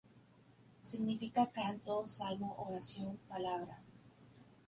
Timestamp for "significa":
0.81-1.45